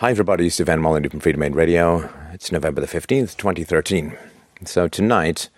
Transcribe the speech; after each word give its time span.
Hi, 0.00 0.12
everybody. 0.12 0.46
It's 0.46 0.54
Stefan 0.54 0.78
Molyneux 0.78 1.08
from 1.08 1.20
Freedomain 1.20 1.56
Radio. 1.56 2.08
It's 2.32 2.52
November 2.52 2.80
the 2.80 2.86
15th, 2.86 3.36
2013. 3.36 4.16
So, 4.64 4.86
tonight, 4.86 5.48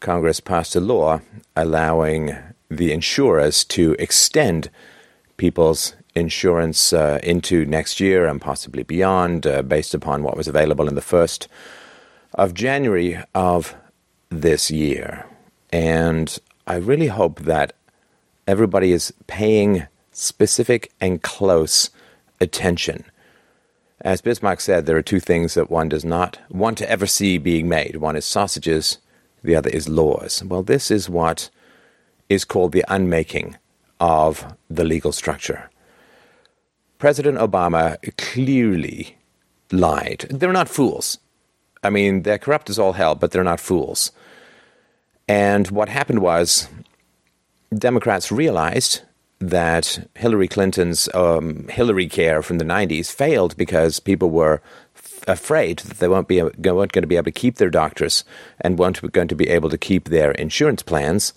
Congress 0.00 0.40
passed 0.40 0.74
a 0.74 0.80
law 0.80 1.20
allowing 1.54 2.34
the 2.70 2.92
insurers 2.92 3.64
to 3.66 3.94
extend 3.98 4.70
people's 5.36 5.94
insurance 6.14 6.94
uh, 6.94 7.18
into 7.22 7.66
next 7.66 8.00
year 8.00 8.24
and 8.24 8.40
possibly 8.40 8.84
beyond, 8.84 9.46
uh, 9.46 9.60
based 9.60 9.92
upon 9.92 10.22
what 10.22 10.34
was 10.34 10.48
available 10.48 10.88
in 10.88 10.94
the 10.94 11.02
first 11.02 11.46
of 12.32 12.54
January 12.54 13.22
of 13.34 13.74
this 14.30 14.70
year. 14.70 15.26
And 15.70 16.38
I 16.66 16.76
really 16.76 17.08
hope 17.08 17.40
that 17.40 17.74
everybody 18.46 18.92
is 18.92 19.12
paying 19.26 19.86
specific 20.10 20.90
and 21.02 21.20
close 21.20 21.90
attention 22.40 23.04
as 24.00 24.20
Bismarck 24.20 24.60
said, 24.60 24.86
there 24.86 24.96
are 24.96 25.02
two 25.02 25.20
things 25.20 25.54
that 25.54 25.70
one 25.70 25.88
does 25.88 26.04
not 26.04 26.38
want 26.48 26.78
to 26.78 26.90
ever 26.90 27.06
see 27.06 27.38
being 27.38 27.68
made. 27.68 27.96
One 27.96 28.16
is 28.16 28.24
sausages, 28.24 28.98
the 29.42 29.56
other 29.56 29.70
is 29.70 29.88
laws. 29.88 30.42
Well, 30.44 30.62
this 30.62 30.90
is 30.90 31.08
what 31.08 31.50
is 32.28 32.44
called 32.44 32.72
the 32.72 32.84
unmaking 32.88 33.56
of 34.00 34.54
the 34.70 34.84
legal 34.84 35.12
structure. 35.12 35.70
President 36.98 37.38
Obama 37.38 37.96
clearly 38.16 39.16
lied. 39.72 40.26
They're 40.30 40.52
not 40.52 40.68
fools. 40.68 41.18
I 41.82 41.90
mean, 41.90 42.22
they're 42.22 42.38
corrupt 42.38 42.70
as 42.70 42.78
all 42.78 42.92
hell, 42.92 43.14
but 43.14 43.30
they're 43.30 43.44
not 43.44 43.60
fools. 43.60 44.10
And 45.28 45.70
what 45.70 45.88
happened 45.88 46.20
was 46.20 46.68
Democrats 47.76 48.32
realized 48.32 49.02
that 49.40 50.08
Hillary 50.14 50.48
Clinton's 50.48 51.08
um, 51.14 51.68
Hillary 51.68 52.08
Care 52.08 52.42
from 52.42 52.58
the 52.58 52.64
90s 52.64 53.12
failed 53.12 53.56
because 53.56 54.00
people 54.00 54.30
were 54.30 54.60
f- 54.96 55.22
afraid 55.28 55.78
that 55.80 55.98
they 55.98 56.08
won't 56.08 56.28
be 56.28 56.42
weren't 56.42 56.92
going 56.92 57.02
to 57.02 57.06
be 57.06 57.16
able 57.16 57.24
to 57.24 57.30
keep 57.30 57.56
their 57.56 57.70
doctors 57.70 58.24
and 58.60 58.78
weren't 58.78 59.12
going 59.12 59.28
to 59.28 59.36
be 59.36 59.48
able 59.48 59.70
to 59.70 59.78
keep 59.78 60.08
their 60.08 60.32
insurance 60.32 60.82
plans. 60.82 61.32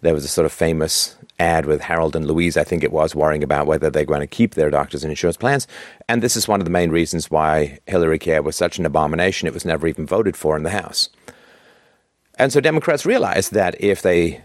There 0.00 0.14
was 0.14 0.24
a 0.24 0.28
sort 0.28 0.46
of 0.46 0.52
famous 0.52 1.16
ad 1.38 1.66
with 1.66 1.80
Harold 1.82 2.16
and 2.16 2.26
Louise, 2.26 2.56
I 2.56 2.64
think 2.64 2.82
it 2.82 2.92
was, 2.92 3.14
worrying 3.14 3.44
about 3.44 3.66
whether 3.66 3.90
they're 3.90 4.04
going 4.04 4.20
to 4.20 4.26
keep 4.26 4.54
their 4.54 4.70
doctors 4.70 5.04
and 5.04 5.10
insurance 5.10 5.36
plans. 5.36 5.66
And 6.08 6.22
this 6.22 6.36
is 6.36 6.48
one 6.48 6.60
of 6.60 6.64
the 6.64 6.70
main 6.70 6.90
reasons 6.90 7.30
why 7.30 7.78
Hillary 7.86 8.18
Care 8.18 8.42
was 8.42 8.56
such 8.56 8.78
an 8.78 8.86
abomination. 8.86 9.46
It 9.46 9.54
was 9.54 9.64
never 9.64 9.86
even 9.86 10.06
voted 10.06 10.36
for 10.36 10.56
in 10.56 10.64
the 10.64 10.70
House. 10.70 11.08
And 12.36 12.52
so 12.52 12.60
Democrats 12.60 13.06
realized 13.06 13.52
that 13.52 13.80
if 13.80 14.02
they 14.02 14.42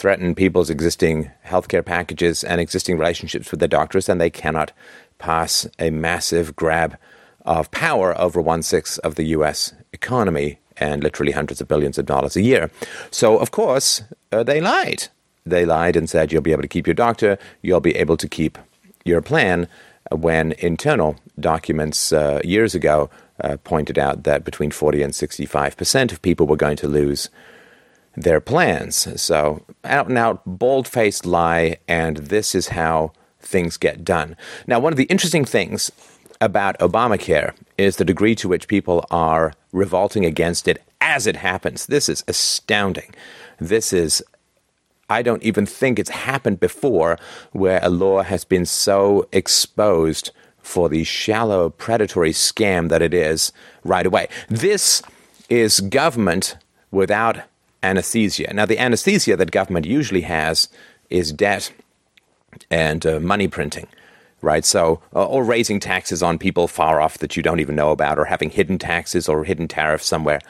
threaten 0.00 0.34
people's 0.34 0.70
existing 0.70 1.30
healthcare 1.46 1.84
packages 1.84 2.42
and 2.42 2.58
existing 2.58 2.96
relationships 2.96 3.50
with 3.50 3.60
their 3.60 3.68
doctors, 3.68 4.08
and 4.08 4.18
they 4.18 4.30
cannot 4.30 4.72
pass 5.18 5.66
a 5.78 5.90
massive 5.90 6.56
grab 6.56 6.96
of 7.44 7.70
power 7.70 8.18
over 8.18 8.40
one 8.40 8.62
sixth 8.62 8.98
of 9.00 9.16
the 9.16 9.24
U.S. 9.36 9.74
economy 9.92 10.58
and 10.78 11.04
literally 11.04 11.32
hundreds 11.32 11.60
of 11.60 11.68
billions 11.68 11.98
of 11.98 12.06
dollars 12.06 12.34
a 12.34 12.40
year. 12.40 12.70
So, 13.10 13.36
of 13.36 13.50
course, 13.50 14.02
uh, 14.32 14.42
they 14.42 14.62
lied. 14.62 15.08
They 15.44 15.66
lied 15.66 15.96
and 15.96 16.08
said 16.08 16.32
you'll 16.32 16.40
be 16.40 16.52
able 16.52 16.62
to 16.62 16.68
keep 16.68 16.86
your 16.86 16.94
doctor, 16.94 17.38
you'll 17.60 17.80
be 17.80 17.96
able 17.96 18.16
to 18.16 18.28
keep 18.28 18.56
your 19.04 19.20
plan, 19.20 19.68
when 20.10 20.52
internal 20.52 21.16
documents 21.38 22.10
uh, 22.10 22.40
years 22.42 22.74
ago 22.74 23.10
uh, 23.44 23.58
pointed 23.64 23.98
out 23.98 24.22
that 24.24 24.44
between 24.44 24.70
40 24.70 25.02
and 25.02 25.14
65 25.14 25.76
percent 25.76 26.10
of 26.10 26.22
people 26.22 26.46
were 26.46 26.56
going 26.56 26.76
to 26.76 26.88
lose 26.88 27.28
their 28.16 28.40
plans. 28.40 29.20
So, 29.20 29.62
out 29.84 30.08
and 30.08 30.18
out, 30.18 30.42
bold 30.46 30.88
faced 30.88 31.24
lie, 31.26 31.78
and 31.88 32.16
this 32.18 32.54
is 32.54 32.68
how 32.68 33.12
things 33.40 33.76
get 33.76 34.04
done. 34.04 34.36
Now, 34.66 34.80
one 34.80 34.92
of 34.92 34.96
the 34.96 35.04
interesting 35.04 35.44
things 35.44 35.90
about 36.40 36.78
Obamacare 36.78 37.52
is 37.76 37.96
the 37.96 38.04
degree 38.04 38.34
to 38.36 38.48
which 38.48 38.68
people 38.68 39.04
are 39.10 39.52
revolting 39.72 40.24
against 40.24 40.68
it 40.68 40.82
as 41.00 41.26
it 41.26 41.36
happens. 41.36 41.86
This 41.86 42.08
is 42.08 42.24
astounding. 42.28 43.14
This 43.58 43.92
is, 43.92 44.22
I 45.08 45.22
don't 45.22 45.42
even 45.42 45.66
think 45.66 45.98
it's 45.98 46.10
happened 46.10 46.60
before 46.60 47.18
where 47.52 47.80
a 47.82 47.90
law 47.90 48.22
has 48.22 48.44
been 48.44 48.66
so 48.66 49.28
exposed 49.32 50.30
for 50.62 50.88
the 50.88 51.04
shallow 51.04 51.70
predatory 51.70 52.32
scam 52.32 52.88
that 52.90 53.02
it 53.02 53.14
is 53.14 53.52
right 53.84 54.06
away. 54.06 54.28
This 54.48 55.02
is 55.48 55.80
government 55.80 56.56
without 56.90 57.42
anesthesia. 57.82 58.52
Now, 58.52 58.66
the 58.66 58.78
anesthesia 58.78 59.36
that 59.36 59.50
government 59.50 59.86
usually 59.86 60.22
has 60.22 60.68
is 61.08 61.32
debt 61.32 61.72
and 62.70 63.04
uh, 63.06 63.20
money 63.20 63.48
printing, 63.48 63.86
right? 64.42 64.64
So, 64.64 65.00
uh, 65.14 65.26
or 65.26 65.44
raising 65.44 65.80
taxes 65.80 66.22
on 66.22 66.38
people 66.38 66.68
far 66.68 67.00
off 67.00 67.18
that 67.18 67.36
you 67.36 67.42
don't 67.42 67.60
even 67.60 67.76
know 67.76 67.90
about, 67.90 68.18
or 68.18 68.26
having 68.26 68.50
hidden 68.50 68.78
taxes 68.78 69.28
or 69.28 69.44
hidden 69.44 69.68
tariffs 69.68 70.06
somewhere. 70.06 70.40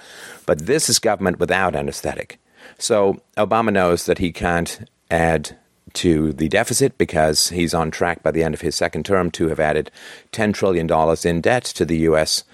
But 0.47 0.67
this 0.67 0.89
is 0.89 0.99
government 0.99 1.39
without 1.39 1.75
anesthetic. 1.75 2.39
So, 2.79 3.21
Obama 3.37 3.73
knows 3.73 4.07
that 4.07 4.19
he 4.19 4.33
can't 4.33 4.89
add 5.11 5.57
to 5.93 6.33
the 6.33 6.49
deficit 6.49 6.97
because 6.99 7.49
he's 7.49 7.75
on 7.75 7.91
track 7.91 8.23
by 8.23 8.31
the 8.31 8.43
end 8.45 8.55
of 8.55 8.61
his 8.61 8.77
second 8.77 9.05
term 9.05 9.31
to 9.33 9.49
have 9.49 9.59
added 9.61 9.91
$10 10.33 10.55
trillion 10.55 10.89
in 11.25 11.41
debt 11.41 11.65
to 11.65 11.85
the 11.85 11.99
U.S. 11.99 12.45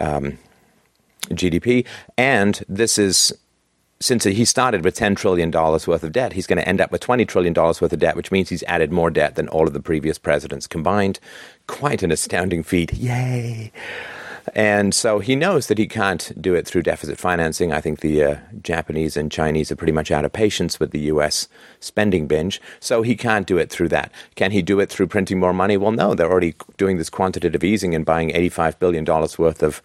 Um, 0.00 0.38
GDP. 1.30 1.84
And 2.16 2.62
this 2.68 2.98
is 2.98 3.36
since 4.00 4.24
he 4.24 4.44
started 4.44 4.84
with 4.84 4.96
$10 4.96 5.16
trillion 5.16 5.50
worth 5.50 5.86
of 5.86 6.12
debt, 6.12 6.34
he's 6.34 6.46
going 6.46 6.58
to 6.58 6.68
end 6.68 6.80
up 6.80 6.92
with 6.92 7.00
$20 7.00 7.26
trillion 7.26 7.54
worth 7.54 7.82
of 7.82 7.98
debt, 7.98 8.16
which 8.16 8.30
means 8.30 8.48
he's 8.48 8.62
added 8.64 8.92
more 8.92 9.10
debt 9.10 9.36
than 9.36 9.48
all 9.48 9.66
of 9.66 9.72
the 9.72 9.80
previous 9.80 10.18
presidents 10.18 10.66
combined. 10.66 11.18
Quite 11.66 12.02
an 12.02 12.12
astounding 12.12 12.62
feat. 12.62 12.92
Yay! 12.92 13.72
And 14.54 14.94
so 14.94 15.18
he 15.18 15.34
knows 15.34 15.66
that 15.66 15.78
he 15.78 15.88
can't 15.88 16.30
do 16.40 16.54
it 16.54 16.66
through 16.66 16.82
deficit 16.82 17.18
financing. 17.18 17.72
I 17.72 17.80
think 17.80 18.00
the 18.00 18.22
uh, 18.22 18.36
Japanese 18.62 19.16
and 19.16 19.32
Chinese 19.32 19.72
are 19.72 19.76
pretty 19.76 19.92
much 19.92 20.10
out 20.10 20.24
of 20.24 20.32
patience 20.32 20.78
with 20.78 20.92
the 20.92 21.00
U.S. 21.00 21.48
spending 21.80 22.26
binge. 22.26 22.60
So 22.78 23.02
he 23.02 23.16
can't 23.16 23.46
do 23.46 23.58
it 23.58 23.70
through 23.70 23.88
that. 23.88 24.12
Can 24.36 24.52
he 24.52 24.62
do 24.62 24.78
it 24.78 24.88
through 24.88 25.08
printing 25.08 25.40
more 25.40 25.52
money? 25.52 25.76
Well, 25.76 25.92
no. 25.92 26.14
They're 26.14 26.30
already 26.30 26.54
doing 26.76 26.96
this 26.96 27.10
quantitative 27.10 27.64
easing 27.64 27.94
and 27.94 28.04
buying 28.04 28.30
$85 28.30 28.78
billion 28.78 29.04
worth 29.04 29.62
of 29.62 29.82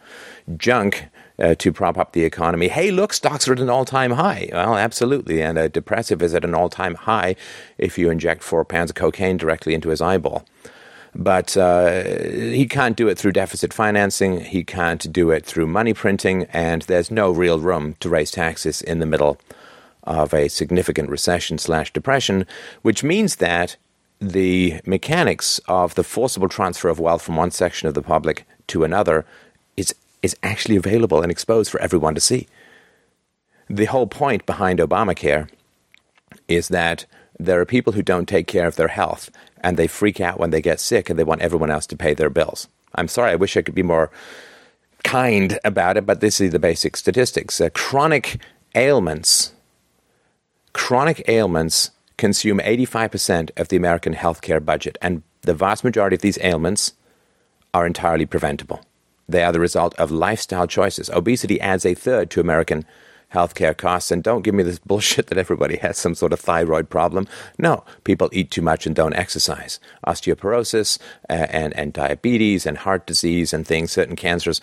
junk 0.57 1.07
uh, 1.41 1.56
to 1.56 1.74
prop 1.74 1.97
up 1.97 2.13
the 2.13 2.24
economy. 2.24 2.68
Hey, 2.68 2.91
look, 2.91 3.13
stocks 3.13 3.47
are 3.47 3.53
at 3.53 3.59
an 3.59 3.69
all 3.69 3.85
time 3.85 4.12
high. 4.12 4.50
Well, 4.52 4.78
absolutely. 4.78 5.41
And 5.41 5.57
a 5.57 5.68
depressive 5.68 6.22
is 6.22 6.34
at 6.34 6.46
an 6.46 6.53
all 6.53 6.69
time 6.69 6.96
high 6.96 7.35
if 7.78 7.97
you 7.97 8.09
inject 8.09 8.44
four 8.44 8.63
pounds 8.63 8.91
of 8.91 8.96
cocaine 8.96 9.38
directly 9.38 9.74
into 9.74 9.90
his 9.90 10.01
eyeball. 10.01 10.46
But 11.13 11.57
uh, 11.57 12.03
he 12.03 12.66
can't 12.68 12.96
do 12.96 13.09
it 13.09 13.18
through 13.18 13.34
deficit 13.34 13.74
financing. 13.74 14.41
He 14.41 14.63
can't 14.63 15.12
do 15.12 15.30
it 15.31 15.46
through 15.46 15.68
money 15.68 15.94
printing. 15.94 16.46
And 16.46 16.84
there's 16.84 17.12
no 17.12 17.31
real 17.31 17.59
room 17.59 17.96
to 18.00 18.09
raise 18.09 18.31
taxes 18.31 18.81
in 18.81 19.00
the 19.00 19.06
middle 19.06 19.38
of 20.03 20.34
a 20.34 20.47
significant 20.47 21.09
recession 21.09 21.57
slash 21.57 21.91
depression, 21.91 22.46
which 22.81 23.03
means 23.03 23.38
that 23.38 23.75
the 24.19 24.80
mechanics 24.85 25.59
of 25.68 25.96
the 25.96 26.03
forcible 26.03 26.47
transfer 26.47 26.90
of 26.90 27.00
wealth 27.00 27.24
from 27.24 27.35
one 27.35 27.51
section 27.51 27.88
of 27.88 27.94
the 27.94 28.01
public 28.01 28.46
to 28.68 28.84
another 28.84 29.25
is 30.21 30.35
actually 30.43 30.75
available 30.75 31.21
and 31.21 31.31
exposed 31.31 31.71
for 31.71 31.81
everyone 31.81 32.15
to 32.15 32.21
see. 32.21 32.47
The 33.69 33.85
whole 33.85 34.07
point 34.07 34.45
behind 34.45 34.79
Obamacare 34.79 35.49
is 36.47 36.67
that 36.69 37.05
there 37.39 37.59
are 37.59 37.65
people 37.65 37.93
who 37.93 38.03
don't 38.03 38.27
take 38.27 38.47
care 38.47 38.67
of 38.67 38.75
their 38.75 38.89
health 38.89 39.31
and 39.61 39.77
they 39.77 39.87
freak 39.87 40.19
out 40.19 40.39
when 40.39 40.51
they 40.51 40.61
get 40.61 40.79
sick 40.79 41.09
and 41.09 41.17
they 41.17 41.23
want 41.23 41.41
everyone 41.41 41.71
else 41.71 41.87
to 41.87 41.97
pay 41.97 42.13
their 42.13 42.29
bills. 42.29 42.67
I'm 42.95 43.07
sorry, 43.07 43.31
I 43.31 43.35
wish 43.35 43.55
I 43.55 43.61
could 43.61 43.75
be 43.75 43.83
more 43.83 44.11
kind 45.03 45.57
about 45.63 45.97
it, 45.97 46.05
but 46.05 46.19
this 46.19 46.39
is 46.39 46.51
the 46.51 46.59
basic 46.59 46.95
statistics. 46.95 47.59
Uh, 47.59 47.69
chronic 47.73 48.41
ailments, 48.75 49.53
chronic 50.73 51.23
ailments 51.27 51.91
consume 52.17 52.59
85% 52.59 53.49
of 53.57 53.69
the 53.69 53.77
American 53.77 54.13
healthcare 54.13 54.63
budget, 54.63 54.97
and 55.01 55.23
the 55.41 55.53
vast 55.53 55.83
majority 55.83 56.15
of 56.15 56.21
these 56.21 56.38
ailments 56.41 56.93
are 57.73 57.88
entirely 57.88 58.25
preventable. 58.25 58.81
They 59.31 59.44
are 59.44 59.51
the 59.51 59.60
result 59.60 59.95
of 59.95 60.12
lifestyle 60.12 60.68
choices. 60.68 61.10
Obesity 61.10 61.60
adds 61.60 61.86
a 61.86 61.94
third 61.94 62.30
to 62.31 62.42
American 62.42 62.86
healthcare 63.33 63.75
costs. 63.75 64.12
And 64.12 64.24
don't 64.24 64.42
give 64.42 64.54
me 64.54 64.63
this 64.63 64.80
bullshit 64.86 65.28
that 65.28 65.38
everybody 65.38 65.78
has 65.78 65.98
some 65.98 66.16
sort 66.16 66.33
of 66.33 66.39
thyroid 66.39 66.89
problem. 66.89 67.28
No, 67.57 67.83
people 68.04 68.30
eat 68.31 68.51
too 68.51 68.62
much 68.62 68.86
and 68.86 68.95
don't 68.95 69.16
exercise. 69.16 69.80
Osteoporosis 70.06 71.00
uh, 71.30 71.48
and, 71.50 71.75
and 71.75 71.94
diabetes 71.94 72.66
and 72.66 72.78
heart 72.80 73.06
disease 73.07 73.54
and 73.54 73.66
things, 73.66 73.92
certain 73.92 74.16
cancers. 74.16 74.62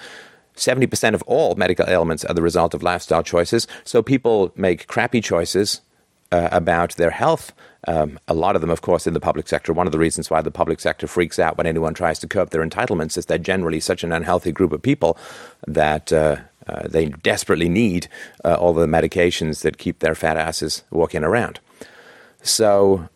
70% 0.56 1.14
of 1.14 1.22
all 1.22 1.54
medical 1.54 1.88
ailments 1.88 2.24
are 2.24 2.34
the 2.34 2.42
result 2.42 2.74
of 2.74 2.82
lifestyle 2.82 3.22
choices. 3.22 3.66
So 3.84 4.02
people 4.02 4.52
make 4.56 4.88
crappy 4.88 5.20
choices 5.20 5.80
uh, 6.32 6.48
about 6.52 6.96
their 6.96 7.10
health. 7.10 7.52
Um, 7.86 8.18
a 8.28 8.34
lot 8.34 8.54
of 8.54 8.60
them, 8.60 8.70
of 8.70 8.82
course, 8.82 9.06
in 9.06 9.14
the 9.14 9.20
public 9.20 9.48
sector. 9.48 9.72
One 9.72 9.86
of 9.86 9.92
the 9.92 9.98
reasons 9.98 10.30
why 10.30 10.42
the 10.42 10.50
public 10.50 10.80
sector 10.80 11.06
freaks 11.06 11.38
out 11.38 11.56
when 11.56 11.66
anyone 11.66 11.94
tries 11.94 12.18
to 12.20 12.26
curb 12.26 12.50
their 12.50 12.66
entitlements 12.66 13.16
is 13.16 13.26
they're 13.26 13.38
generally 13.38 13.80
such 13.80 14.04
an 14.04 14.12
unhealthy 14.12 14.52
group 14.52 14.72
of 14.72 14.82
people 14.82 15.16
that 15.66 16.12
uh, 16.12 16.36
uh, 16.66 16.86
they 16.88 17.06
desperately 17.06 17.68
need 17.68 18.08
uh, 18.44 18.54
all 18.54 18.74
the 18.74 18.86
medications 18.86 19.62
that 19.62 19.78
keep 19.78 20.00
their 20.00 20.14
fat 20.14 20.36
asses 20.36 20.82
walking 20.90 21.24
around. 21.24 21.60
So 22.42 23.08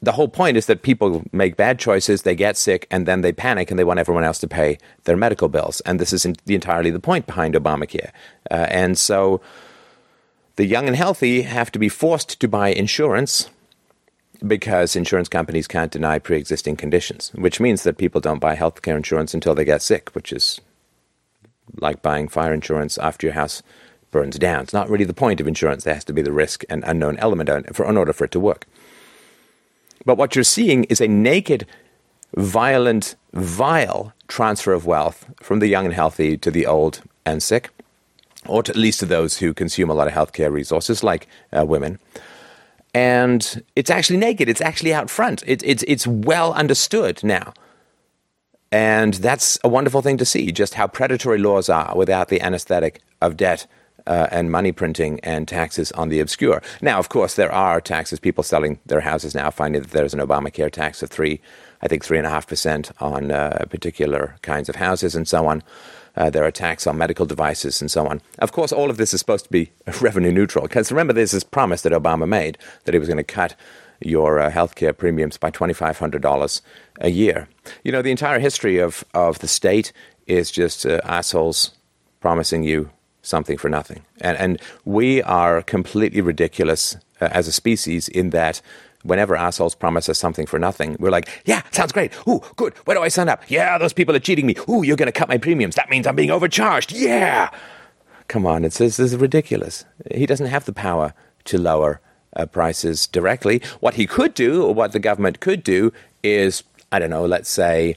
the 0.00 0.12
whole 0.12 0.28
point 0.28 0.56
is 0.56 0.66
that 0.66 0.82
people 0.82 1.24
make 1.32 1.56
bad 1.56 1.78
choices, 1.78 2.22
they 2.22 2.34
get 2.34 2.56
sick, 2.56 2.86
and 2.90 3.06
then 3.06 3.22
they 3.22 3.32
panic 3.32 3.70
and 3.70 3.78
they 3.78 3.84
want 3.84 3.98
everyone 3.98 4.24
else 4.24 4.38
to 4.40 4.48
pay 4.48 4.78
their 5.04 5.16
medical 5.16 5.48
bills. 5.48 5.80
And 5.82 5.98
this 5.98 6.12
is 6.12 6.24
entirely 6.24 6.90
the 6.90 7.00
point 7.00 7.26
behind 7.26 7.54
Obamacare. 7.54 8.10
Uh, 8.50 8.66
and 8.70 8.98
so 8.98 9.40
the 10.56 10.66
young 10.66 10.86
and 10.86 10.96
healthy 10.96 11.42
have 11.42 11.70
to 11.72 11.78
be 11.78 11.88
forced 11.88 12.40
to 12.40 12.48
buy 12.48 12.68
insurance 12.68 13.50
because 14.46 14.96
insurance 14.96 15.28
companies 15.28 15.66
can't 15.66 15.92
deny 15.92 16.18
pre 16.18 16.36
existing 16.36 16.76
conditions, 16.76 17.30
which 17.34 17.60
means 17.60 17.82
that 17.82 17.98
people 17.98 18.20
don't 18.20 18.40
buy 18.40 18.54
health 18.54 18.82
care 18.82 18.96
insurance 18.96 19.34
until 19.34 19.54
they 19.54 19.64
get 19.64 19.82
sick, 19.82 20.10
which 20.14 20.32
is 20.32 20.60
like 21.78 22.02
buying 22.02 22.28
fire 22.28 22.52
insurance 22.52 22.98
after 22.98 23.26
your 23.26 23.34
house 23.34 23.62
burns 24.10 24.38
down. 24.38 24.62
It's 24.62 24.72
not 24.72 24.88
really 24.88 25.04
the 25.04 25.14
point 25.14 25.40
of 25.40 25.48
insurance. 25.48 25.84
There 25.84 25.94
has 25.94 26.04
to 26.04 26.12
be 26.12 26.22
the 26.22 26.32
risk 26.32 26.64
and 26.68 26.84
unknown 26.86 27.18
element 27.18 27.74
for, 27.74 27.88
in 27.88 27.96
order 27.96 28.12
for 28.12 28.24
it 28.24 28.30
to 28.32 28.40
work. 28.40 28.66
But 30.04 30.16
what 30.16 30.34
you're 30.34 30.44
seeing 30.44 30.84
is 30.84 31.00
a 31.00 31.08
naked, 31.08 31.66
violent, 32.36 33.16
vile 33.32 34.12
transfer 34.28 34.72
of 34.72 34.86
wealth 34.86 35.26
from 35.40 35.58
the 35.58 35.66
young 35.66 35.84
and 35.84 35.94
healthy 35.94 36.36
to 36.38 36.50
the 36.50 36.66
old 36.66 37.02
and 37.24 37.42
sick, 37.42 37.70
or 38.48 38.60
at 38.60 38.76
least 38.76 39.00
to 39.00 39.06
those 39.06 39.38
who 39.38 39.54
consume 39.54 39.90
a 39.90 39.94
lot 39.94 40.08
of 40.08 40.14
healthcare 40.14 40.50
resources, 40.50 41.02
like 41.02 41.26
uh, 41.52 41.64
women. 41.64 41.98
And 42.94 43.62
it's 43.74 43.90
actually 43.90 44.16
naked. 44.18 44.48
It's 44.48 44.60
actually 44.60 44.94
out 44.94 45.10
front. 45.10 45.42
It, 45.46 45.62
it's 45.64 45.84
it's 45.86 46.06
well 46.06 46.52
understood 46.54 47.22
now. 47.22 47.52
And 48.72 49.14
that's 49.14 49.58
a 49.62 49.68
wonderful 49.68 50.02
thing 50.02 50.18
to 50.18 50.24
see, 50.24 50.50
just 50.50 50.74
how 50.74 50.86
predatory 50.86 51.38
laws 51.38 51.68
are 51.68 51.94
without 51.96 52.28
the 52.28 52.40
anesthetic 52.40 53.00
of 53.20 53.36
debt 53.36 53.66
uh, 54.06 54.28
and 54.30 54.50
money 54.50 54.72
printing 54.72 55.20
and 55.20 55.46
taxes 55.46 55.92
on 55.92 56.08
the 56.08 56.20
obscure. 56.20 56.62
Now, 56.80 56.98
of 56.98 57.08
course, 57.08 57.34
there 57.34 57.52
are 57.52 57.80
taxes. 57.80 58.18
People 58.18 58.44
selling 58.44 58.78
their 58.86 59.00
houses 59.00 59.34
now 59.34 59.50
finding 59.50 59.82
that 59.82 59.90
there's 59.90 60.14
an 60.14 60.20
Obamacare 60.20 60.70
tax 60.70 61.02
of 61.02 61.10
three, 61.10 61.40
I 61.82 61.88
think 61.88 62.04
three 62.04 62.18
and 62.18 62.26
a 62.26 62.30
half 62.30 62.46
percent 62.46 62.90
on 63.00 63.30
uh, 63.30 63.64
particular 63.70 64.36
kinds 64.42 64.68
of 64.68 64.76
houses 64.76 65.14
and 65.14 65.28
so 65.28 65.46
on. 65.46 65.62
Uh, 66.16 66.30
are 66.34 66.50
tax 66.50 66.86
on 66.86 66.96
medical 66.96 67.26
devices 67.26 67.82
and 67.82 67.90
so 67.90 68.06
on. 68.06 68.22
Of 68.38 68.50
course, 68.50 68.72
all 68.72 68.88
of 68.88 68.96
this 68.96 69.12
is 69.12 69.20
supposed 69.20 69.44
to 69.44 69.50
be 69.50 69.70
revenue 70.00 70.32
neutral 70.32 70.62
because 70.62 70.90
remember, 70.90 71.12
there's 71.12 71.32
this 71.32 71.44
promise 71.44 71.82
that 71.82 71.92
Obama 71.92 72.26
made 72.26 72.56
that 72.84 72.94
he 72.94 72.98
was 72.98 73.08
going 73.08 73.18
to 73.18 73.24
cut 73.24 73.54
your 74.00 74.40
uh, 74.40 74.50
healthcare 74.50 74.96
premiums 74.96 75.36
by 75.36 75.50
$2,500 75.50 76.60
a 77.00 77.10
year. 77.10 77.48
You 77.82 77.92
know, 77.92 78.02
the 78.02 78.10
entire 78.10 78.38
history 78.38 78.78
of, 78.78 79.04
of 79.14 79.38
the 79.38 79.48
state 79.48 79.92
is 80.26 80.50
just 80.50 80.84
uh, 80.86 81.00
assholes 81.04 81.72
promising 82.20 82.62
you 82.62 82.90
something 83.22 83.58
for 83.58 83.68
nothing. 83.68 84.04
And, 84.20 84.36
and 84.38 84.60
we 84.84 85.22
are 85.22 85.62
completely 85.62 86.20
ridiculous 86.20 86.96
uh, 87.20 87.28
as 87.30 87.48
a 87.48 87.52
species 87.52 88.08
in 88.08 88.30
that 88.30 88.60
whenever 89.06 89.36
assholes 89.36 89.74
promise 89.74 90.08
us 90.08 90.18
something 90.18 90.46
for 90.46 90.58
nothing, 90.58 90.96
we're 90.98 91.10
like, 91.10 91.28
yeah, 91.44 91.62
sounds 91.70 91.92
great. 91.92 92.12
Ooh, 92.28 92.40
good. 92.56 92.74
Where 92.84 92.96
do 92.96 93.02
I 93.02 93.08
sign 93.08 93.28
up? 93.28 93.42
Yeah, 93.48 93.78
those 93.78 93.92
people 93.92 94.14
are 94.14 94.20
cheating 94.20 94.46
me. 94.46 94.56
Ooh, 94.68 94.82
you're 94.82 94.96
going 94.96 95.06
to 95.06 95.12
cut 95.12 95.28
my 95.28 95.38
premiums. 95.38 95.74
That 95.74 95.90
means 95.90 96.06
I'm 96.06 96.16
being 96.16 96.30
overcharged. 96.30 96.92
Yeah. 96.92 97.50
Come 98.28 98.46
on, 98.46 98.64
it's, 98.64 98.78
this 98.78 98.98
is 98.98 99.16
ridiculous. 99.16 99.84
He 100.12 100.26
doesn't 100.26 100.46
have 100.46 100.64
the 100.64 100.72
power 100.72 101.14
to 101.44 101.58
lower 101.58 102.00
uh, 102.34 102.46
prices 102.46 103.06
directly. 103.06 103.62
What 103.80 103.94
he 103.94 104.06
could 104.06 104.34
do, 104.34 104.64
or 104.64 104.74
what 104.74 104.92
the 104.92 104.98
government 104.98 105.40
could 105.40 105.62
do, 105.62 105.92
is, 106.22 106.64
I 106.90 106.98
don't 106.98 107.10
know, 107.10 107.24
let's 107.24 107.48
say, 107.48 107.96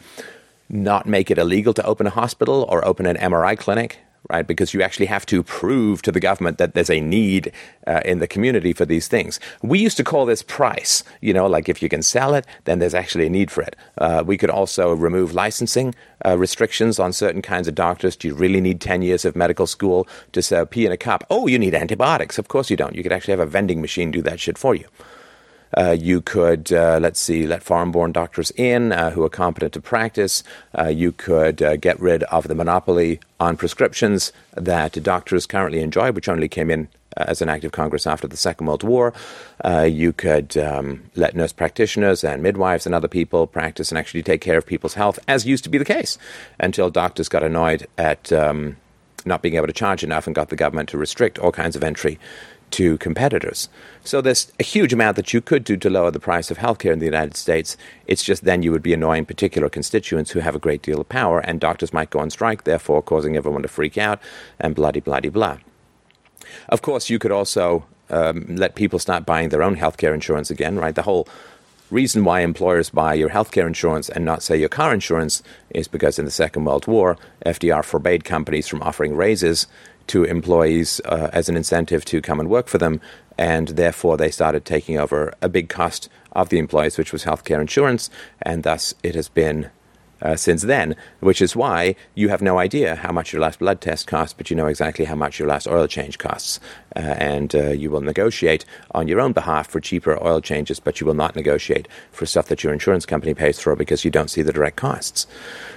not 0.70 1.08
make 1.08 1.32
it 1.32 1.40
illegal 1.40 1.74
to 1.74 1.84
open 1.84 2.06
a 2.06 2.12
hospital 2.12 2.66
or 2.70 2.86
open 2.86 3.08
an 3.08 3.18
MRI 3.18 3.58
clinic 3.58 4.00
right? 4.30 4.46
Because 4.46 4.74
you 4.74 4.82
actually 4.82 5.06
have 5.08 5.26
to 5.28 5.44
prove 5.44 6.02
to 6.04 6.12
the 6.12 6.20
government 6.20 6.58
that 6.58 6.74
there's 6.74 6.90
a 6.90 7.00
need 7.00 7.52
uh, 7.88 8.02
in 8.06 8.20
the 8.20 8.28
community 8.28 8.74
for 8.74 8.86
these 8.86 9.08
things. 9.08 9.40
We 9.62 9.80
used 9.80 9.98
to 9.98 10.04
call 10.04 10.26
this 10.26 10.44
price, 10.44 11.04
you 11.22 11.34
know, 11.34 11.48
like 11.48 11.70
if 11.70 11.82
you 11.82 11.90
can 11.90 12.02
sell 12.02 12.34
it, 12.34 12.46
then 12.66 12.80
there's 12.80 12.94
actually 12.94 13.26
a 13.26 13.30
need 13.30 13.52
for 13.52 13.62
it. 13.62 13.76
Uh, 13.98 14.24
we 14.26 14.38
could 14.38 14.50
also 14.50 14.94
remove 14.94 15.34
licensing 15.34 15.96
uh, 16.26 16.38
restrictions 16.38 17.00
on 17.00 17.14
certain 17.14 17.42
kinds 17.42 17.68
of 17.68 17.76
doctors. 17.76 18.16
Do 18.16 18.28
you 18.28 18.36
really 18.36 18.62
need 18.62 18.82
10 18.82 19.02
years 19.02 19.26
of 19.26 19.36
medical 19.36 19.68
school 19.68 20.08
to 20.34 20.42
sell 20.42 20.66
pee 20.66 20.86
in 20.86 20.92
a 20.92 20.98
cup? 20.98 21.24
Oh, 21.30 21.48
you 21.48 21.58
need 21.58 21.74
antibiotics. 21.74 22.38
Of 22.38 22.48
course 22.48 22.70
you 22.70 22.78
don't. 22.78 22.96
You 22.96 23.04
could 23.04 23.14
actually 23.14 23.34
have 23.34 23.40
a 23.40 23.46
vending 23.46 23.82
machine 23.82 24.12
do 24.12 24.22
that 24.24 24.40
shit 24.40 24.58
for 24.58 24.76
you. 24.76 24.86
Uh, 25.78 25.92
you 25.92 26.22
could, 26.22 26.72
uh, 26.74 27.00
let's 27.02 27.20
see, 27.20 27.46
let 27.46 27.64
foreign 27.64 27.92
born 27.92 28.12
doctors 28.12 28.52
in 28.52 28.92
uh, 28.92 29.12
who 29.12 29.24
are 29.24 29.30
competent 29.30 29.74
to 29.74 29.82
practice. 29.82 30.44
Uh, 30.78 30.88
you 30.88 31.12
could 31.12 31.62
uh, 31.62 31.76
get 31.78 32.00
rid 32.00 32.24
of 32.24 32.48
the 32.48 32.56
monopoly 32.56 33.20
on 33.40 33.56
prescriptions 33.56 34.34
that 34.56 35.02
doctors 35.04 35.46
currently 35.46 35.82
enjoy, 35.82 36.12
which 36.12 36.28
only 36.28 36.48
came 36.48 36.70
in 36.70 36.88
uh, 37.18 37.26
as 37.28 37.42
an 37.42 37.50
act 37.50 37.64
of 37.64 37.72
Congress 37.72 38.08
after 38.08 38.28
the 38.28 38.38
Second 38.38 38.68
World 38.68 38.84
War. 38.84 39.14
you 39.86 40.12
could 40.12 40.58
um, 40.58 41.04
let 41.16 41.36
nurse 41.36 41.54
practitioners 41.54 42.24
and 42.24 42.44
midwives 42.44 42.86
and 42.86 42.96
other 42.96 43.08
people 43.08 43.48
practice 43.48 43.92
and 43.92 43.98
actually 43.98 44.24
take 44.24 44.42
care 44.42 44.58
of 44.58 44.66
people's 44.66 44.96
health, 44.96 45.20
as 45.28 45.46
used 45.46 45.64
to 45.64 45.70
be 45.70 45.78
the 45.78 45.86
case, 45.86 46.18
until 46.60 46.90
doctors 46.90 47.30
got 47.30 47.44
annoyed 47.44 47.88
at 47.98 48.32
um, 48.32 48.78
not 49.26 49.42
being 49.42 49.56
able 49.56 49.68
to 49.68 49.74
charge 49.74 50.04
enough 50.04 50.28
and 50.28 50.36
got 50.36 50.50
the 50.50 50.56
government 50.56 50.90
to 50.90 50.98
restrict 50.98 51.40
all 51.40 51.52
kinds 51.52 51.76
of 51.76 51.84
entry 51.84 52.20
to 52.72 52.98
competitors. 52.98 53.70
So 54.04 54.22
there's 54.22 54.52
a 54.60 54.64
huge 54.64 54.94
amount 54.94 55.16
that 55.16 55.34
you 55.34 55.42
could 55.42 55.64
do 55.64 55.78
to 55.78 55.90
lower 55.90 56.12
the 56.12 56.20
price 56.20 56.52
of 56.52 56.58
healthcare 56.58 56.94
in 56.94 57.00
the 57.00 57.06
United 57.06 57.36
States. 57.36 57.78
It's 58.08 58.24
just 58.24 58.44
then 58.44 58.64
you 58.64 58.72
would 58.72 58.84
be 58.84 58.94
annoying 58.94 59.26
particular 59.26 59.70
constituents 59.70 60.32
who 60.32 60.40
have 60.40 60.56
a 60.56 60.60
great 60.60 60.82
deal 60.82 61.02
of 61.02 61.10
power, 61.10 61.40
and 61.40 61.60
doctors 61.60 61.94
might 61.94 62.10
go 62.10 62.20
on 62.20 62.30
strike, 62.30 62.64
therefore 62.64 63.02
causing 63.02 63.36
everyone 63.36 63.62
to 63.62 63.68
freak 63.68 63.98
out 63.98 64.20
and 64.60 64.76
bloody, 64.76 65.00
bloody, 65.00 65.30
blah. 65.30 65.58
Of 66.70 66.82
course, 66.82 67.10
you 67.10 67.20
could 67.20 67.32
also 67.32 67.86
um, 68.10 68.56
let 68.56 68.76
people 68.76 69.00
start 69.00 69.26
buying 69.26 69.50
their 69.50 69.64
own 69.64 69.76
healthcare 69.76 70.14
insurance 70.14 70.50
again, 70.50 70.78
right? 70.78 70.96
The 70.96 71.04
whole 71.04 71.28
reason 71.92 72.24
why 72.24 72.42
employers 72.42 72.90
buy 72.90 73.14
your 73.14 73.30
healthcare 73.30 73.68
insurance 73.68 74.10
and 74.10 74.26
not, 74.26 74.44
say, 74.44 74.58
your 74.58 74.70
car 74.70 74.94
insurance 74.94 75.42
is 75.72 75.88
because 75.88 76.20
in 76.20 76.26
the 76.26 76.32
Second 76.32 76.66
World 76.66 76.88
War, 76.88 77.18
FDR 77.46 77.84
forbade 77.84 78.24
companies 78.24 78.68
from 78.68 78.82
offering 78.82 79.16
raises 79.16 79.68
to 80.08 80.24
employees 80.24 81.00
uh, 81.06 81.30
as 81.34 81.50
an 81.50 81.58
incentive 81.58 82.04
to 82.06 82.22
come 82.22 82.40
and 82.40 82.50
work 82.50 82.68
for 82.68 82.78
them, 82.78 83.00
and 83.38 83.70
therefore 83.70 84.18
they 84.18 84.32
started 84.32 84.66
taking 84.66 84.98
over 84.98 85.34
a 85.42 85.50
big 85.50 85.70
cost 85.70 86.10
of 86.32 86.50
the 86.50 86.58
employees, 86.58 86.98
which 86.98 87.14
was 87.14 87.24
healthcare 87.24 87.62
insurance, 87.62 88.10
and 88.42 88.64
thus 88.64 88.94
it 89.04 89.16
has 89.16 89.30
been 89.30 89.70
uh, 90.22 90.36
since 90.36 90.64
then, 90.64 90.96
which 91.20 91.42
is 91.42 91.56
why 91.56 91.96
you 92.16 92.30
have 92.30 92.42
no 92.42 92.58
idea 92.58 92.96
how 92.96 93.12
much 93.12 93.34
your 93.34 93.42
last 93.42 93.60
blood 93.60 93.82
test 93.82 94.08
costs, 94.08 94.34
but 94.34 94.50
you 94.50 94.56
know 94.56 94.68
exactly 94.68 95.06
how 95.06 95.16
much 95.16 95.40
your 95.40 95.48
last 95.48 95.68
oil 95.68 95.88
change 95.88 96.18
costs. 96.18 96.60
Uh, 96.96 97.00
and 97.00 97.56
uh, 97.56 97.70
you 97.70 97.90
will 97.90 98.02
negotiate 98.02 98.66
on 98.92 99.08
your 99.08 99.22
own 99.22 99.32
behalf 99.32 99.68
for 99.70 99.80
cheaper 99.80 100.22
oil 100.24 100.42
changes, 100.42 100.80
but 100.80 101.00
you 101.00 101.08
will 101.08 101.14
not 101.14 101.36
negotiate 101.36 101.88
for 102.12 102.26
stuff 102.26 102.48
that 102.48 102.64
your 102.64 102.74
insurance 102.74 103.06
company 103.06 103.34
pays 103.34 103.60
for 103.60 103.76
because 103.76 104.04
you 104.04 104.12
don't 104.12 104.30
see 104.30 104.42
the 104.42 104.54
direct 104.54 104.76
costs. 104.76 105.28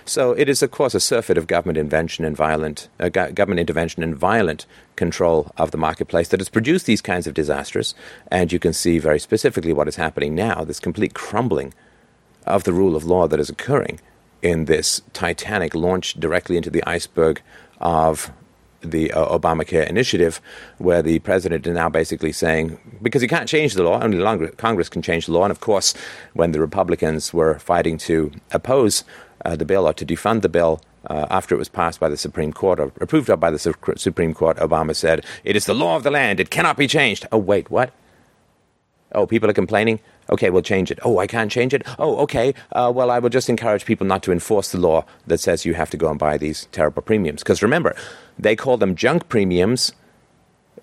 So 0.05 0.33
it 0.33 0.49
is, 0.49 0.63
of 0.63 0.71
course, 0.71 0.95
a 0.95 1.01
surfeit 1.01 1.39
of 1.39 1.47
government 1.47 1.79
invention 1.79 2.25
and 2.25 2.37
violent 2.37 2.89
uh, 2.99 3.09
government 3.09 3.61
intervention 3.61 4.03
and 4.03 4.17
violent 4.17 4.67
control 4.97 5.53
of 5.57 5.71
the 5.71 5.79
marketplace 5.79 6.29
that 6.29 6.41
has 6.41 6.49
produced 6.49 6.87
these 6.87 7.01
kinds 7.01 7.27
of 7.27 7.35
disasters. 7.35 7.95
And 8.31 8.53
you 8.53 8.59
can 8.59 8.73
see 8.73 8.99
very 8.99 9.21
specifically 9.21 9.73
what 9.73 9.89
is 9.89 9.97
happening 9.97 10.35
now: 10.35 10.65
this 10.65 10.81
complete 10.81 11.15
crumbling 11.15 11.73
of 12.47 12.65
the 12.65 12.73
rule 12.73 12.97
of 12.97 13.05
law 13.05 13.29
that 13.29 13.39
is 13.39 13.49
occurring 13.49 14.01
in 14.43 14.67
this 14.67 15.01
Titanic 15.13 15.75
launch 15.75 16.15
directly 16.15 16.57
into 16.57 16.71
the 16.71 16.83
iceberg 16.87 17.41
of 17.81 18.33
the 18.81 19.13
uh, 19.13 19.39
Obamacare 19.39 19.89
initiative, 19.89 20.41
where 20.79 21.03
the 21.03 21.21
president 21.21 21.67
is 21.67 21.75
now 21.75 21.89
basically 21.89 22.33
saying, 22.33 22.79
because 23.01 23.23
he 23.23 23.29
can't 23.29 23.49
change 23.49 23.75
the 23.75 23.83
law, 23.83 24.03
only 24.03 24.49
Congress 24.57 24.89
can 24.89 25.03
change 25.03 25.27
the 25.27 25.33
law. 25.33 25.45
And 25.45 25.53
of 25.53 25.61
course, 25.61 25.95
when 26.35 26.53
the 26.53 26.61
Republicans 26.61 27.33
were 27.33 27.59
fighting 27.59 27.97
to 27.99 28.33
oppose 28.51 29.05
uh, 29.45 29.57
the 29.57 29.65
bill 29.65 29.87
or 29.87 29.95
to 29.95 30.05
defund 30.05 30.43
the 30.43 30.49
bill, 30.49 30.81
uh, 31.09 31.27
after 31.31 31.55
it 31.55 31.59
was 31.59 31.69
passed 31.69 31.99
by 31.99 32.09
the 32.09 32.17
Supreme 32.17 32.53
Court 32.53 32.79
or 32.79 32.93
approved 33.01 33.29
of 33.29 33.41
by 33.41 33.51
the 33.51 33.59
Supreme 33.97 34.35
Court, 34.35 34.57
Obama 34.59 34.95
said, 34.95 35.25
It 35.43 35.57
is 35.57 35.67
the 35.67 35.75
law 35.75 35.97
of 35.97 36.05
the 36.05 36.11
land. 36.11 36.39
It 36.39 36.51
cannot 36.51 36.77
be 36.77 36.87
changed. 36.87 37.27
Oh, 37.33 37.39
wait, 37.39 37.71
what? 37.71 37.93
Oh, 39.15 39.27
people 39.27 39.49
are 39.51 39.55
complaining? 39.55 40.01
Okay, 40.31 40.51
we'll 40.51 40.63
change 40.63 40.91
it. 40.91 40.99
Oh, 41.03 41.19
I 41.19 41.27
can't 41.27 41.51
change 41.51 41.75
it? 41.75 41.83
Oh, 41.99 42.17
okay. 42.19 42.55
Uh, 42.73 42.93
well, 42.95 43.11
I 43.11 43.19
will 43.19 43.29
just 43.29 43.49
encourage 43.49 43.85
people 43.85 44.07
not 44.07 44.23
to 44.25 44.33
enforce 44.33 44.73
the 44.73 44.79
law 44.79 45.05
that 45.27 45.39
says 45.39 45.67
you 45.67 45.75
have 45.75 45.91
to 45.91 45.97
go 45.97 46.09
and 46.09 46.19
buy 46.19 46.39
these 46.39 46.67
terrible 46.73 47.03
premiums. 47.03 47.43
Because 47.43 47.63
remember, 47.63 47.95
they 48.39 48.57
call 48.57 48.77
them 48.77 48.95
junk 48.95 49.29
premiums 49.29 49.93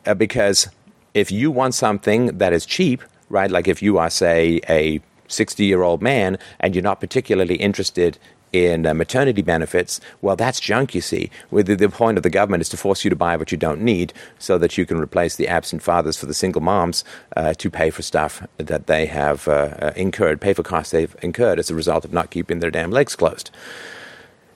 uh, 0.06 0.14
because 0.14 0.68
if 1.14 1.32
you 1.32 1.52
want 1.52 1.74
something 1.74 2.38
that 2.38 2.54
is 2.54 2.66
cheap, 2.66 3.02
right, 3.30 3.50
like 3.50 3.68
if 3.68 3.82
you 3.82 3.98
are, 3.98 4.10
say, 4.10 4.62
a 4.70 5.02
60 5.28 5.66
year 5.66 5.84
old 5.84 6.02
man 6.02 6.38
and 6.60 6.76
you're 6.76 6.84
not 6.84 7.00
particularly 7.00 7.56
interested 7.56 8.18
in 8.52 8.86
uh, 8.86 8.94
maternity 8.94 9.42
benefits, 9.42 10.00
well, 10.22 10.36
that's 10.36 10.60
junk, 10.60 10.96
you 10.96 11.02
see. 11.02 11.30
The, 11.52 11.76
the 11.76 11.90
point 11.90 12.18
of 12.18 12.24
the 12.24 12.30
government 12.30 12.62
is 12.62 12.70
to 12.70 12.78
force 12.78 13.04
you 13.04 13.10
to 13.10 13.16
buy 13.16 13.36
what 13.36 13.52
you 13.52 13.58
don't 13.58 13.82
need 13.82 14.14
so 14.38 14.58
that 14.58 14.78
you 14.78 14.86
can 14.86 15.00
replace 15.00 15.36
the 15.36 15.48
absent 15.48 15.82
fathers 15.82 16.18
for 16.18 16.26
the 16.26 16.34
single 16.34 16.62
moms 16.62 17.04
uh, 17.36 17.54
to 17.54 17.70
pay 17.70 17.90
for 17.90 18.02
stuff 18.02 18.46
that 18.58 18.88
they 18.88 19.06
have 19.06 19.48
uh, 19.48 19.76
uh 19.80 19.94
incurred, 19.96 20.42
pay 20.42 20.54
for 20.54 20.64
costs 20.64 20.92
they've 20.92 21.16
incurred 21.22 21.60
as 21.60 21.70
a 21.70 21.76
result 21.76 22.06
of 22.06 22.14
not 22.14 22.32
keeping 22.32 22.60
their 22.60 22.72
damn 22.72 22.92
legs 22.92 23.16
closed. 23.16 23.52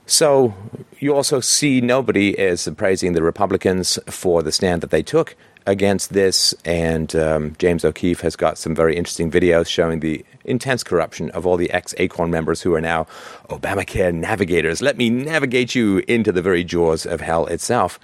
So 0.06 0.54
you 1.00 1.16
also 1.16 1.40
see 1.40 1.80
nobody 1.80 2.32
is 2.32 2.70
praising 2.76 3.14
the 3.14 3.24
Republicans 3.24 3.98
for 4.08 4.44
the 4.44 4.52
stand 4.52 4.82
that 4.82 4.90
they 4.90 5.04
took 5.04 5.36
against 5.66 6.14
this. 6.14 6.54
And 6.66 7.16
um, 7.16 7.56
James 7.58 7.86
O'Keefe 7.86 8.22
has 8.22 8.36
got 8.36 8.58
some 8.58 8.76
very 8.76 8.96
interesting 8.96 9.32
videos 9.32 9.68
showing 9.68 10.00
the 10.00 10.26
intense 10.46 10.84
corruption 10.84 11.30
of 11.32 11.46
all 11.46 11.58
the 11.58 11.72
ex 11.72 11.94
Acorn 11.98 12.32
members 12.32 12.62
who 12.62 12.74
are 12.74 12.82
now 12.82 13.06
Obamacare 13.50 14.14
navigators. 14.14 14.82
Let 14.82 14.98
me 14.98 15.10
navigate 15.10 15.76
you 15.76 16.04
into 16.08 16.32
the 16.32 16.42
very 16.42 16.64
jaws 16.64 17.06
of 17.06 17.22
hell 17.22 17.46
itself. 17.48 18.00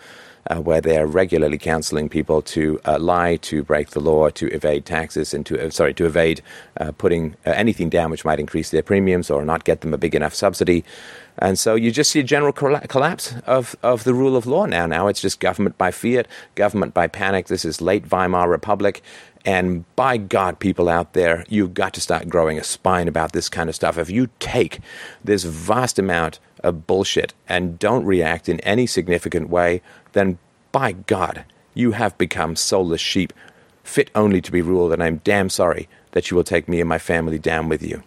Uh, 0.51 0.59
where 0.59 0.81
they 0.81 0.97
are 0.97 1.05
regularly 1.05 1.59
counseling 1.59 2.09
people 2.09 2.41
to 2.41 2.79
uh, 2.87 2.97
lie, 2.97 3.35
to 3.35 3.61
break 3.61 3.91
the 3.91 3.99
law, 3.99 4.29
to 4.31 4.47
evade 4.47 4.83
taxes, 4.83 5.31
and 5.31 5.45
to 5.45 5.63
uh, 5.63 5.69
sorry 5.69 5.93
to 5.93 6.07
evade 6.07 6.41
putting 6.97 7.35
anything 7.45 7.87
down 7.87 8.09
which 8.09 8.25
might 8.25 8.39
increase 8.39 8.71
their 8.71 8.81
premiums 8.81 9.29
or 9.29 9.45
not 9.45 9.63
get 9.63 9.81
them 9.81 9.93
a 9.93 9.97
big 9.97 10.15
enough 10.15 10.33
subsidy. 10.33 10.83
And 11.37 11.57
so 11.57 11.75
you 11.75 11.91
just 11.91 12.11
see 12.11 12.19
a 12.19 12.23
general 12.23 12.51
collapse 12.51 13.35
of, 13.45 13.75
of 13.81 14.03
the 14.03 14.13
rule 14.13 14.35
of 14.35 14.45
law 14.45 14.65
now. 14.65 14.85
Now 14.85 15.07
it's 15.07 15.21
just 15.21 15.39
government 15.39 15.77
by 15.77 15.91
fiat, 15.91 16.27
government 16.55 16.93
by 16.93 17.07
panic. 17.07 17.47
This 17.47 17.63
is 17.63 17.79
late 17.79 18.05
Weimar 18.11 18.49
Republic. 18.49 19.01
And 19.45 19.85
by 19.95 20.17
God, 20.17 20.59
people 20.59 20.89
out 20.89 21.13
there, 21.13 21.45
you've 21.47 21.73
got 21.73 21.93
to 21.93 22.01
start 22.01 22.29
growing 22.29 22.57
a 22.57 22.63
spine 22.63 23.07
about 23.07 23.31
this 23.31 23.49
kind 23.49 23.69
of 23.69 23.75
stuff. 23.75 23.97
If 23.97 24.09
you 24.09 24.29
take 24.39 24.79
this 25.23 25.43
vast 25.43 25.97
amount 25.97 26.39
of 26.63 26.85
bullshit 26.85 27.33
and 27.47 27.79
don't 27.79 28.05
react 28.05 28.49
in 28.49 28.59
any 28.61 28.85
significant 28.85 29.49
way, 29.49 29.81
then 30.11 30.37
by 30.71 30.91
God, 30.91 31.45
you 31.73 31.91
have 31.91 32.17
become 32.17 32.55
soulless 32.55 33.01
sheep, 33.01 33.31
fit 33.83 34.11
only 34.13 34.41
to 34.41 34.51
be 34.51 34.61
ruled. 34.61 34.91
And 34.91 35.01
I'm 35.01 35.21
damn 35.23 35.49
sorry 35.49 35.87
that 36.11 36.29
you 36.29 36.35
will 36.35 36.43
take 36.43 36.67
me 36.67 36.79
and 36.79 36.89
my 36.89 36.99
family 36.99 37.39
down 37.39 37.69
with 37.69 37.81
you. 37.81 38.03